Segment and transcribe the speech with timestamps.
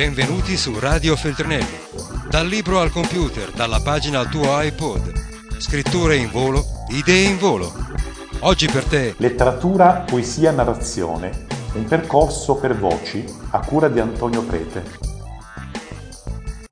[0.00, 1.76] Benvenuti su Radio Feltrinelli.
[2.30, 5.12] Dal libro al computer, dalla pagina al tuo iPod.
[5.58, 7.70] Scritture in volo, idee in volo.
[8.40, 9.14] Oggi per te.
[9.18, 11.44] Letteratura, poesia, narrazione.
[11.74, 14.84] Un percorso per voci a cura di Antonio Prete.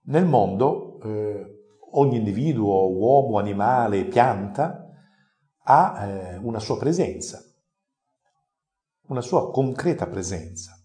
[0.05, 4.87] Nel mondo eh, ogni individuo, uomo, animale, pianta,
[5.65, 7.43] ha eh, una sua presenza,
[9.09, 10.78] una sua concreta presenza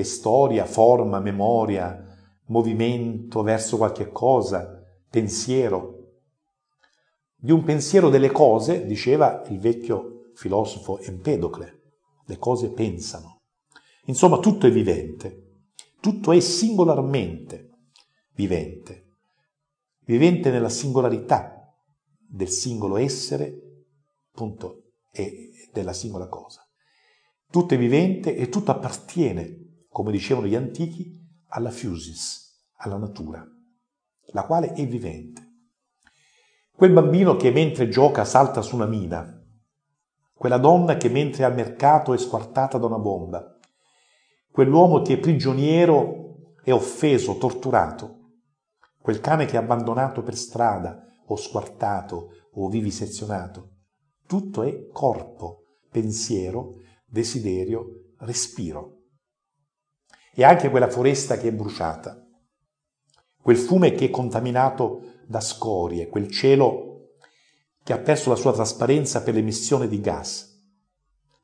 [0.00, 2.04] è storia, forma, memoria,
[2.46, 5.96] movimento verso qualche cosa, pensiero.
[7.34, 11.80] Di un pensiero delle cose, diceva il vecchio filosofo Empedocle,
[12.24, 13.42] le cose pensano.
[14.04, 15.62] Insomma, tutto è vivente,
[16.00, 17.68] tutto è singolarmente
[18.34, 19.16] vivente,
[20.04, 21.74] vivente nella singolarità
[22.16, 23.84] del singolo essere,
[24.32, 26.62] appunto, e della singola cosa.
[27.50, 29.67] Tutto è vivente e tutto appartiene
[29.98, 31.12] come dicevano gli antichi,
[31.48, 33.44] alla fusis, alla natura,
[34.26, 35.42] la quale è vivente.
[36.72, 39.44] Quel bambino che mentre gioca salta su una mina,
[40.34, 43.58] quella donna che mentre è al mercato è squartata da una bomba,
[44.52, 48.18] quell'uomo che è prigioniero è offeso, torturato,
[49.02, 53.70] quel cane che è abbandonato per strada o squartato o vivisezionato.
[54.28, 58.97] Tutto è corpo, pensiero, desiderio, respiro
[60.38, 62.24] e anche quella foresta che è bruciata,
[63.42, 67.14] quel fiume che è contaminato da scorie, quel cielo
[67.82, 70.62] che ha perso la sua trasparenza per l'emissione di gas.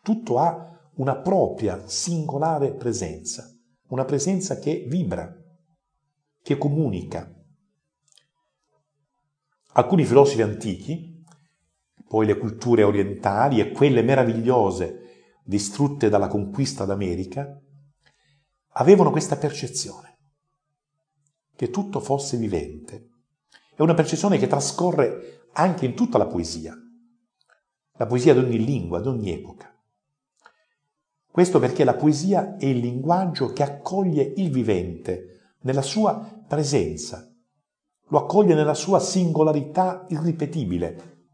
[0.01, 3.51] Tutto ha una propria singolare presenza,
[3.89, 5.43] una presenza che vibra,
[6.41, 7.35] che comunica.
[9.73, 11.21] Alcuni filosofi antichi,
[12.07, 15.01] poi le culture orientali e quelle meravigliose
[15.43, 17.59] distrutte dalla conquista d'America,
[18.75, 20.19] avevano questa percezione,
[21.55, 23.11] che tutto fosse vivente.
[23.75, 26.77] È una percezione che trascorre anche in tutta la poesia,
[27.97, 29.73] la poesia di ogni lingua, di ogni epoca.
[31.31, 37.29] Questo perché la poesia è il linguaggio che accoglie il vivente nella sua presenza,
[38.09, 41.27] lo accoglie nella sua singolarità irripetibile,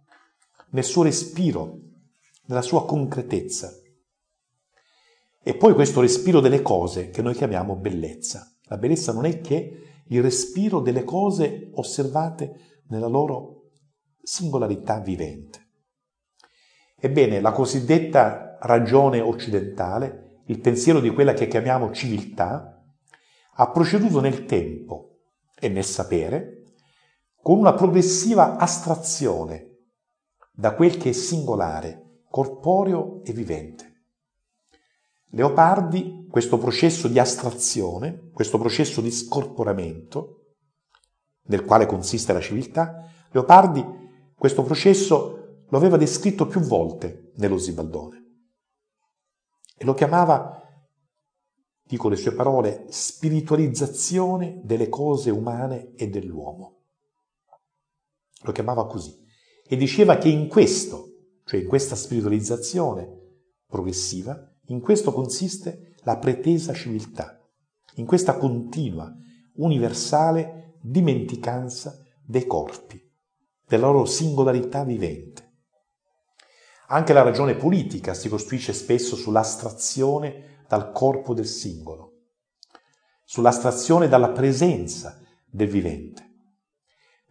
[0.70, 1.78] nel suo respiro,
[2.46, 3.79] nella sua concretezza.
[5.42, 8.54] E poi questo respiro delle cose che noi chiamiamo bellezza.
[8.64, 13.70] La bellezza non è che il respiro delle cose osservate nella loro
[14.22, 15.68] singolarità vivente.
[16.96, 22.84] Ebbene, la cosiddetta ragione occidentale, il pensiero di quella che chiamiamo civiltà,
[23.54, 25.20] ha proceduto nel tempo
[25.58, 26.64] e nel sapere
[27.40, 29.68] con una progressiva astrazione
[30.52, 33.89] da quel che è singolare, corporeo e vivente.
[35.30, 40.54] Leopardi, questo processo di astrazione, questo processo di scorporamento,
[41.44, 43.98] nel quale consiste la civiltà, Leopardi
[44.34, 48.20] questo processo lo aveva descritto più volte nello Zibaldone
[49.76, 50.62] e lo chiamava,
[51.82, 56.82] dico le sue parole, spiritualizzazione delle cose umane e dell'uomo.
[58.42, 59.14] Lo chiamava così
[59.66, 61.04] e diceva che in questo,
[61.44, 63.08] cioè in questa spiritualizzazione
[63.66, 67.38] progressiva, in questo consiste la pretesa civiltà,
[67.96, 69.12] in questa continua,
[69.56, 73.00] universale dimenticanza dei corpi,
[73.66, 75.48] della loro singolarità vivente.
[76.88, 82.12] Anche la ragione politica si costruisce spesso sull'astrazione dal corpo del singolo,
[83.24, 86.28] sull'astrazione dalla presenza del vivente,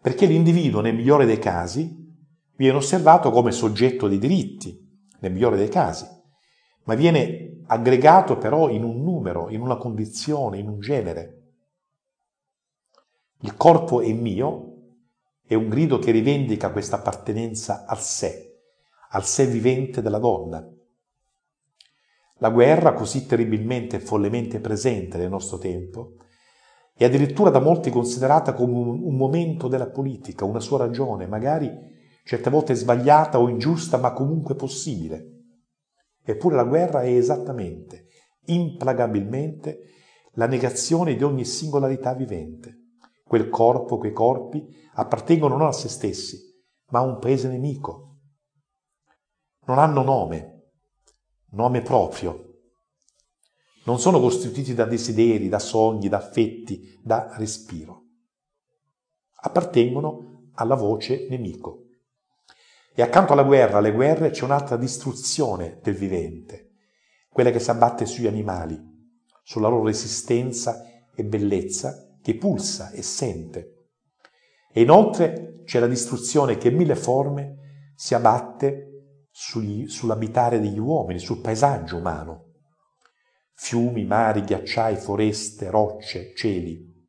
[0.01, 2.07] perché l'individuo, nel migliore dei casi,
[2.57, 4.77] viene osservato come soggetto di diritti,
[5.21, 6.05] nel migliore dei casi,
[6.83, 11.35] ma viene aggregato però in un numero, in una condizione, in un genere.
[13.41, 14.69] Il corpo è mio
[15.49, 18.59] è un grido che rivendica questa appartenenza al sé,
[19.09, 20.63] al sé vivente della donna.
[22.37, 26.17] La guerra, così terribilmente e follemente presente nel nostro tempo,
[26.93, 31.71] è addirittura da molti considerata come un, un momento della politica, una sua ragione, magari
[32.23, 35.38] certe volte sbagliata o ingiusta, ma comunque possibile.
[36.29, 38.05] Eppure la guerra è esattamente,
[38.45, 39.79] implagabilmente,
[40.33, 42.97] la negazione di ogni singolarità vivente.
[43.23, 46.37] Quel corpo, quei corpi appartengono non a se stessi,
[46.89, 48.17] ma a un paese nemico.
[49.65, 50.73] Non hanno nome,
[51.53, 52.59] nome proprio.
[53.85, 58.03] Non sono costituiti da desideri, da sogni, da affetti, da respiro.
[59.41, 61.85] Appartengono alla voce nemico.
[62.99, 66.71] E accanto alla guerra, alle guerre, c'è un'altra distruzione del vivente,
[67.29, 68.77] quella che si abbatte sugli animali,
[69.41, 70.83] sulla loro resistenza
[71.15, 73.87] e bellezza che pulsa e sente.
[74.69, 81.19] E inoltre c'è la distruzione che in mille forme si abbatte sugli, sull'abitare degli uomini,
[81.19, 82.55] sul paesaggio umano.
[83.53, 87.07] Fiumi, mari, ghiacciai, foreste, rocce, cieli.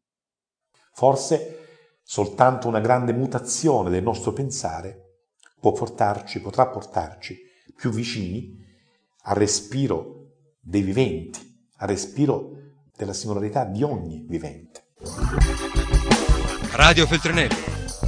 [0.93, 1.59] Forse
[2.05, 5.09] soltanto una grande mutazione del nostro pensare
[5.61, 7.39] può portarci, potrà portarci
[7.77, 8.57] più vicini
[9.25, 11.39] al respiro dei viventi,
[11.77, 12.53] al respiro
[12.97, 14.89] della singolarità di ogni vivente.
[16.73, 17.57] Radio Feltrinelli,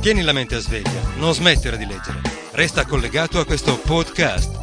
[0.00, 2.20] tieni la mente a sveglia, non smettere di leggere.
[2.52, 4.60] Resta collegato a questo podcast.